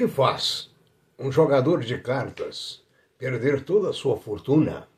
[0.00, 0.70] que faz
[1.18, 2.82] um jogador de cartas
[3.18, 4.88] perder toda a sua fortuna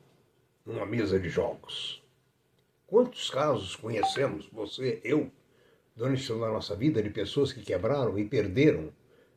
[0.64, 2.00] numa mesa de jogos?
[2.86, 5.28] Quantos casos conhecemos, você, eu,
[5.96, 8.90] durante toda a nossa vida, de pessoas que quebraram e perderam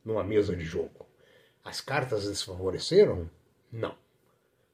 [0.03, 1.07] numa mesa de jogo?
[1.63, 3.27] As cartas desfavoreceram?
[3.71, 3.95] Não.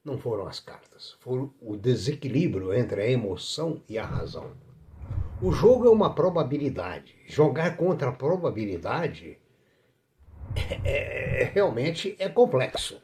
[0.03, 1.15] Não foram as cartas.
[1.21, 4.51] Foi o desequilíbrio entre a emoção e a razão.
[5.41, 7.15] O jogo é uma probabilidade.
[7.27, 9.39] Jogar contra a probabilidade
[10.83, 13.01] é, é, realmente é complexo.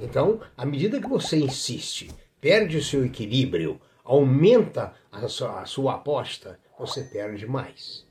[0.00, 2.10] Então, à medida que você insiste,
[2.40, 8.06] perde o seu equilíbrio, aumenta a sua, a sua aposta, você perde mais.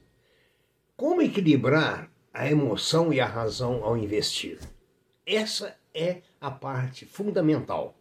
[0.96, 4.60] Como equilibrar a emoção e a razão ao investir?
[5.26, 7.96] Essa é a parte fundamental.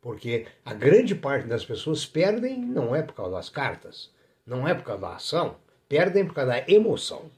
[0.00, 4.12] Porque a grande parte das pessoas perdem não é por causa das cartas,
[4.46, 5.56] não é por causa da ação,
[5.88, 7.30] perdem por causa da emoção.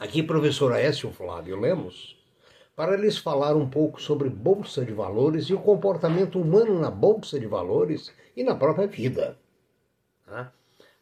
[0.00, 2.16] Aqui, professor Aécio Flávio Lemos,
[2.74, 7.38] para lhes falar um pouco sobre Bolsa de Valores e o comportamento humano na Bolsa
[7.38, 9.36] de Valores e na própria vida.
[10.24, 10.50] Tá?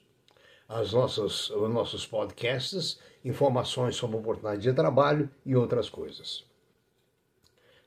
[0.69, 6.45] as nossas, os nossos podcasts, informações sobre oportunidade de trabalho e outras coisas.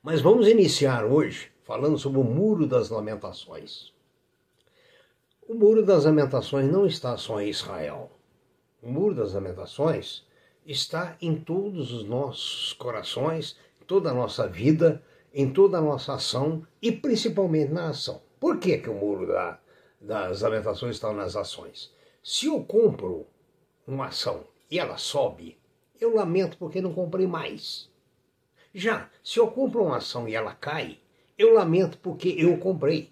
[0.02, 3.94] Mas vamos iniciar hoje falando sobre o Muro das Lamentações.
[5.48, 8.09] O Muro das Lamentações não está só em Israel.
[8.82, 10.26] O Muro das Lamentações
[10.66, 16.14] está em todos os nossos corações, em toda a nossa vida, em toda a nossa
[16.14, 18.22] ação e principalmente na ação.
[18.40, 19.59] Por que, que o Muro da,
[20.00, 21.94] das Lamentações está nas ações?
[22.23, 23.25] Se eu compro
[23.88, 25.57] uma ação e ela sobe,
[26.00, 27.90] eu lamento porque não comprei mais.
[28.73, 31.00] Já se eu compro uma ação e ela cai,
[31.38, 33.12] eu lamento porque eu comprei.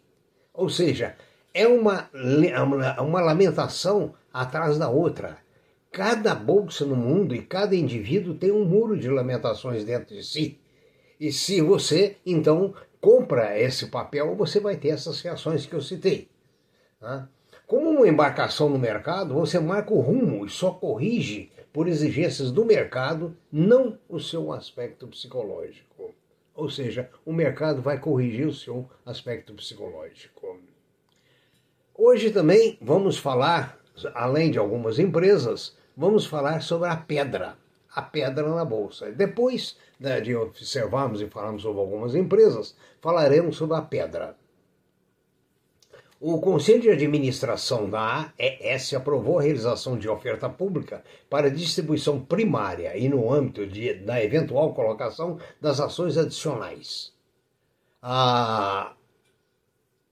[0.54, 1.18] Ou seja,
[1.54, 2.10] é uma,
[3.00, 5.38] uma lamentação atrás da outra.
[5.92, 10.60] Cada bolsa no mundo e cada indivíduo tem um muro de lamentações dentro de si.
[11.20, 16.30] E se você, então, compra esse papel, você vai ter essas reações que eu citei.
[17.00, 17.28] Tá?
[17.70, 22.66] Como uma embarcação no mercado, você marca o rumo e só corrige por exigências do
[22.66, 26.16] mercado, não o seu aspecto psicológico.
[26.56, 30.58] Ou seja, o mercado vai corrigir o seu aspecto psicológico.
[31.94, 33.78] Hoje também vamos falar,
[34.16, 37.56] além de algumas empresas, vamos falar sobre a pedra,
[37.94, 39.12] a pedra na bolsa.
[39.12, 44.36] Depois né, de observarmos e falarmos sobre algumas empresas, falaremos sobre a pedra.
[46.22, 52.98] O Conselho de Administração da AES aprovou a realização de oferta pública para distribuição primária
[52.98, 57.14] e no âmbito de, da eventual colocação das ações adicionais.
[58.02, 58.94] Ah,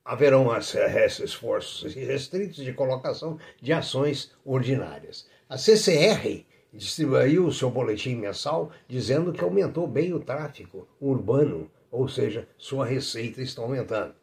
[0.06, 5.28] haverão esforços restritos de colocação de ações ordinárias.
[5.50, 12.08] A CCR distribuiu o seu boletim mensal dizendo que aumentou bem o tráfego urbano, ou
[12.08, 14.16] seja, sua receita está aumentando.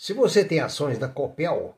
[0.00, 1.76] Se você tem ações da Copel,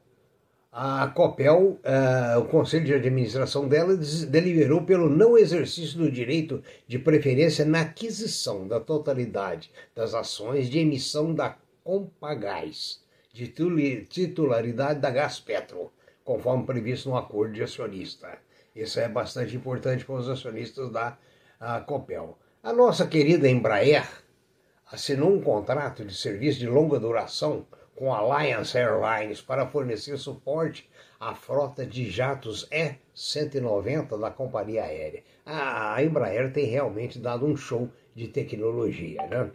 [0.70, 7.00] a Copel, uh, o conselho de administração dela deliberou pelo não exercício do direito de
[7.00, 13.02] preferência na aquisição da totalidade das ações de emissão da Compagás,
[13.32, 13.48] de
[14.08, 15.90] titularidade da Gaspetro,
[16.24, 18.38] conforme previsto no acordo de acionista.
[18.72, 21.18] Isso é bastante importante para os acionistas da
[21.88, 22.38] Copel.
[22.62, 24.08] A nossa querida Embraer
[24.92, 30.88] assinou um contrato de serviço de longa duração com Alliance Airlines para fornecer suporte
[31.20, 35.22] à frota de jatos E-190 da companhia aérea.
[35.44, 39.50] A Embraer tem realmente dado um show de tecnologia, né?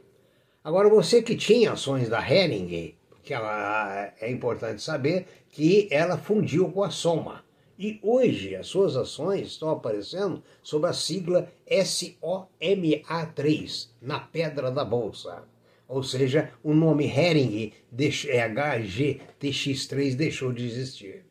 [0.63, 6.71] Agora, você que tinha ações da Hering, que ela, é importante saber que ela fundiu
[6.71, 7.45] com a Soma.
[7.79, 15.43] E hoje as suas ações estão aparecendo sob a sigla SOMA3 na pedra da bolsa
[15.87, 21.23] ou seja, o nome Hering HGTX3 deixou de existir.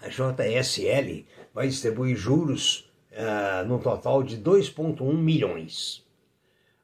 [0.00, 6.06] A JSL vai distribuir juros uh, no total de 2,1 milhões.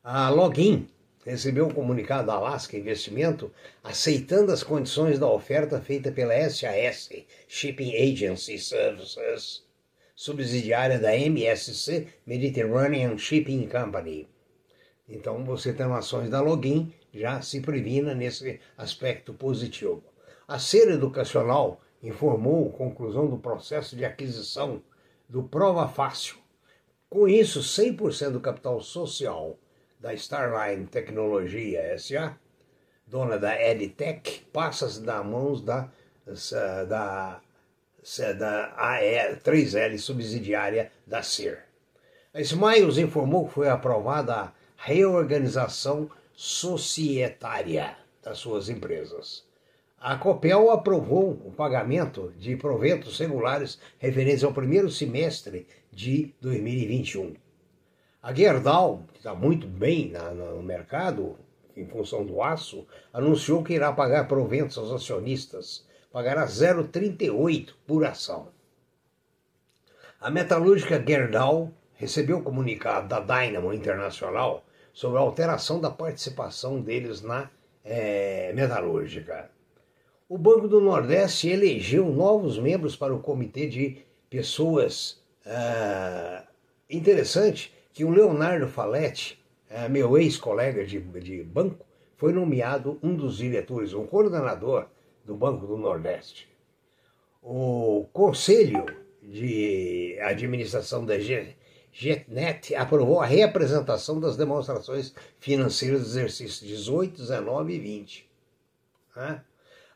[0.03, 0.89] A Login
[1.25, 3.51] recebeu um comunicado da Alaska Investimento
[3.83, 7.09] aceitando as condições da oferta feita pela SAS,
[7.49, 9.65] Shipping Agency Services,
[10.15, 14.29] subsidiária da MSC, Mediterranean Shipping Company.
[15.09, 20.03] Então, você tem ações da login, já se previna nesse aspecto positivo.
[20.49, 24.83] A Ser Educacional informou a conclusão do processo de aquisição
[25.29, 26.37] do Prova Fácil.
[27.09, 29.59] Com isso, 100% do capital social
[30.01, 32.37] da Starline Tecnologia SA,
[33.07, 35.89] dona da EdTech, passa das mãos da,
[36.89, 37.41] da,
[38.39, 41.59] da AE, 3L subsidiária da CIR.
[42.35, 44.53] A Smiles informou que foi aprovada a
[44.85, 49.43] reorganização societária das suas empresas.
[49.99, 57.35] A Copel aprovou o pagamento de proventos regulares referentes ao primeiro semestre de 2021.
[58.23, 61.39] A Gerdau, que está muito bem no mercado,
[61.75, 68.49] em função do aço, anunciou que irá pagar proventos aos acionistas, pagará 0,38 por ação.
[70.21, 74.63] A metalúrgica Gerdau recebeu o comunicado da Dynamo Internacional
[74.95, 77.51] sobre a alteração da participação deles na
[77.85, 79.51] é, metalúrgica.
[80.27, 83.99] O Banco do Nordeste elegeu novos membros para o comitê de
[84.31, 85.23] pessoas.
[85.45, 86.45] Ah,
[86.89, 89.39] interessante que o Leonardo Faletti,
[89.71, 91.85] ah, meu ex-colega de, de banco,
[92.17, 94.87] foi nomeado um dos diretores, um coordenador
[95.25, 96.49] do Banco do Nordeste.
[97.43, 98.87] O Conselho
[99.23, 101.19] de Administração da
[101.95, 108.31] JetNet aprovou a reapresentação das demonstrações financeiras do exercício 18, 19 e 20.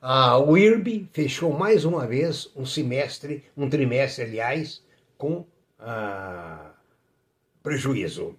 [0.00, 4.80] A UIRB fechou mais uma vez um semestre, um trimestre, aliás,
[5.16, 5.44] com
[5.80, 6.70] ah,
[7.64, 8.36] prejuízo.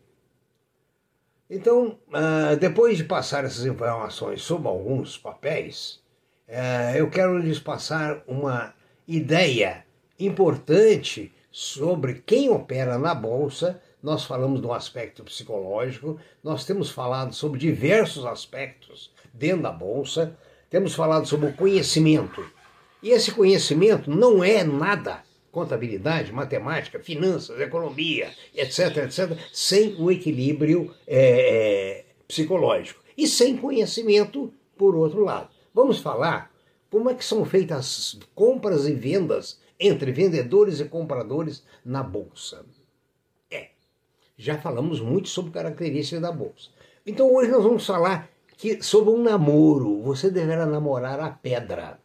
[1.49, 6.01] Então, ah, depois de passar essas informações sobre alguns papéis,
[6.47, 8.73] ah, eu quero lhes passar uma
[9.05, 9.83] ideia
[10.17, 13.81] importante sobre quem opera na bolsa.
[14.01, 20.37] Nós falamos do aspecto psicológico, nós temos falado sobre diversos aspectos dentro da bolsa,
[20.69, 22.45] temos falado sobre o conhecimento.
[23.03, 30.93] E esse conhecimento não é nada contabilidade, matemática, finanças, economia, etc., etc., sem o equilíbrio
[31.07, 33.01] é, é, psicológico.
[33.17, 35.49] E sem conhecimento, por outro lado.
[35.73, 36.51] Vamos falar
[36.89, 42.65] como é que são feitas as compras e vendas entre vendedores e compradores na bolsa.
[43.49, 43.69] É,
[44.37, 46.69] já falamos muito sobre características da bolsa.
[47.05, 51.99] Então hoje nós vamos falar que sobre um namoro, você deverá namorar a pedra.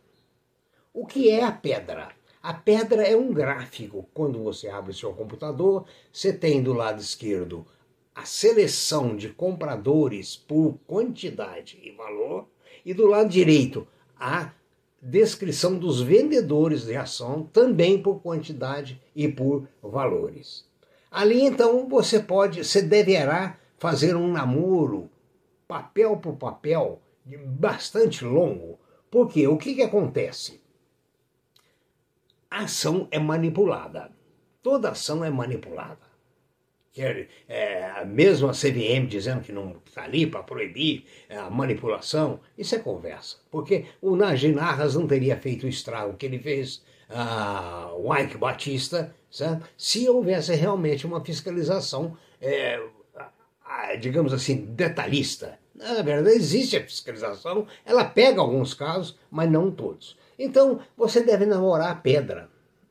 [0.92, 2.10] O que é a pedra?
[2.40, 4.08] A pedra é um gráfico.
[4.14, 7.66] Quando você abre seu computador, você tem do lado esquerdo
[8.14, 12.46] a seleção de compradores por quantidade e valor,
[12.84, 14.52] e do lado direito a
[15.04, 20.66] descrição dos vendedores de ação, também por quantidade e por valores.
[21.10, 25.10] Ali então você pode, você deverá fazer um namoro
[25.68, 27.02] papel por papel
[27.46, 28.78] bastante longo.
[29.10, 30.60] Porque o que, que acontece?
[32.50, 34.10] A ação é manipulada.
[34.62, 36.13] Toda ação é manipulada
[36.94, 42.40] quer, é, mesmo a CVM dizendo que não está ali para proibir é, a manipulação,
[42.56, 43.36] isso é conversa.
[43.50, 49.14] Porque o Najinarras não teria feito o estrago que ele fez, a o Ike Batista,
[49.30, 49.68] certo?
[49.76, 52.80] se houvesse realmente uma fiscalização, é,
[54.00, 55.58] digamos assim, detalhista.
[55.74, 60.16] Na verdade, existe a fiscalização, ela pega alguns casos, mas não todos.
[60.38, 62.48] Então, você deve namorar a pedra.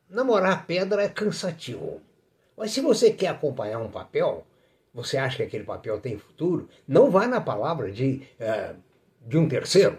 [0.10, 2.02] Namorar a pedra é cansativo.
[2.58, 4.46] Mas se você quer acompanhar um papel,
[4.94, 8.76] você acha que aquele papel tem futuro, não vá na palavra de, uh,
[9.26, 9.98] de um terceiro,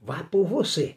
[0.00, 0.96] vá por você.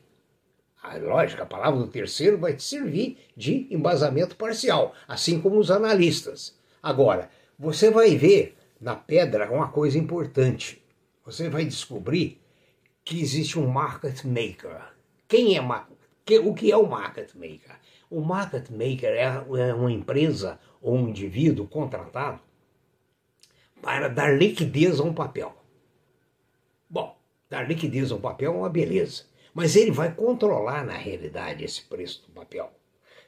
[0.81, 5.69] A lógica, a palavra do terceiro vai te servir de embasamento parcial, assim como os
[5.69, 6.57] analistas.
[6.81, 10.81] Agora, você vai ver na pedra uma coisa importante.
[11.25, 12.39] Você vai descobrir
[13.03, 14.81] que existe um market maker.
[15.27, 15.61] Quem é
[16.39, 17.75] o que é o market maker?
[18.09, 22.39] O market maker é, é uma empresa ou um indivíduo contratado
[23.81, 25.55] para dar liquidez a um papel.
[26.89, 27.17] Bom,
[27.49, 31.83] dar liquidez a um papel é uma beleza, mas ele vai controlar na realidade esse
[31.83, 32.71] preço do papel.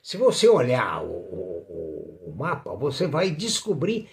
[0.02, 4.10] Se você olhar o, o, o mapa, você vai descobrir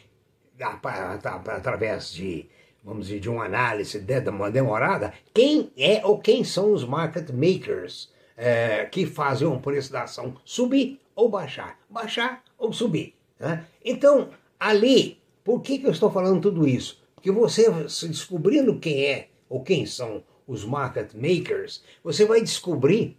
[1.46, 2.46] através de,
[2.84, 8.84] vamos dizer, de uma análise demorada, quem é ou quem são os market makers é,
[8.84, 13.17] que fazem o preço da ação subir ou baixar, baixar ou subir.
[13.38, 13.64] Né?
[13.84, 17.02] Então, ali, por que, que eu estou falando tudo isso?
[17.14, 17.70] Porque você,
[18.06, 23.16] descobrindo quem é ou quem são os market makers, você vai descobrir,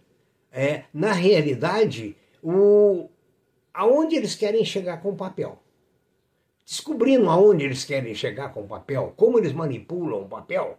[0.52, 3.08] é, na realidade, o,
[3.72, 5.62] aonde eles querem chegar com o papel.
[6.64, 10.78] Descobrindo aonde eles querem chegar com o papel, como eles manipulam o papel,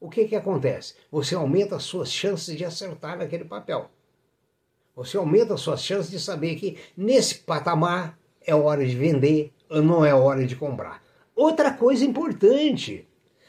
[0.00, 0.94] o que, que acontece?
[1.10, 3.90] Você aumenta as suas chances de acertar naquele papel.
[4.96, 10.04] Você aumenta as suas chances de saber que nesse patamar é hora de vender, não
[10.04, 11.02] é hora de comprar.
[11.34, 13.06] Outra coisa importante,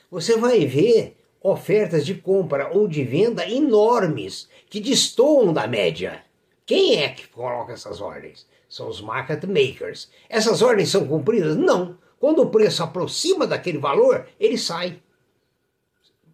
[0.10, 6.24] você vai ver ofertas de compra ou de venda enormes que destoam da média.
[6.65, 8.45] Quem é que coloca essas ordens?
[8.69, 10.10] São os market makers.
[10.29, 11.57] Essas ordens são cumpridas?
[11.57, 11.98] Não.
[12.19, 15.01] Quando o preço aproxima daquele valor, ele sai.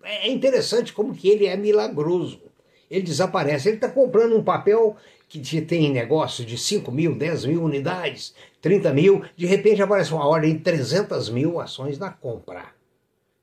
[0.03, 2.41] É interessante como que ele é milagroso.
[2.91, 3.69] Ele desaparece.
[3.69, 4.95] Ele está comprando um papel
[5.27, 10.25] que tem negócio de 5 mil, 10 mil unidades, 30 mil, de repente aparece uma
[10.25, 12.73] ordem de 300 mil ações na compra,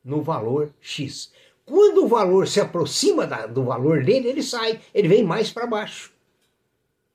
[0.03, 1.33] no valor X.
[1.67, 5.67] Quando o valor se aproxima da, do valor dele, ele sai, ele vem mais para
[5.67, 6.13] baixo.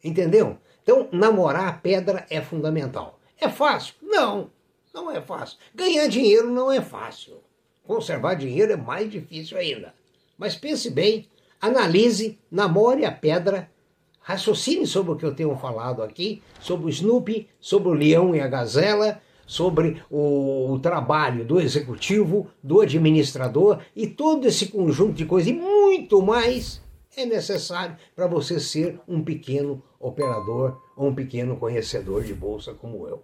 [0.04, 0.58] Entendeu?
[0.84, 3.20] Então, namorar a pedra é fundamental.
[3.40, 3.96] É fácil?
[4.02, 4.50] Não,
[4.94, 5.58] não é fácil.
[5.74, 7.38] Ganhar dinheiro não é fácil.
[7.84, 9.94] Conservar dinheiro é mais difícil ainda.
[10.38, 11.28] Mas pense bem,
[11.60, 13.70] analise, namore a pedra
[14.30, 18.40] Raciocine sobre o que eu tenho falado aqui, sobre o Snoopy, sobre o leão e
[18.40, 25.26] a gazela, sobre o, o, trabalho do executivo, do administrador e todo esse conjunto de
[25.26, 26.80] coisas e muito mais
[27.18, 33.08] é necessário para você ser um pequeno operador ou um pequeno conhecedor de bolsa como
[33.08, 33.24] eu.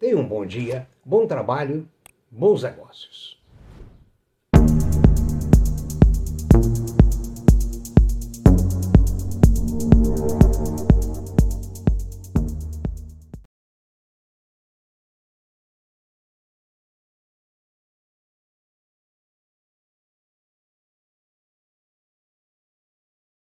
[0.00, 1.86] Tenha um bom dia, bom trabalho,
[2.30, 3.38] bons negócios.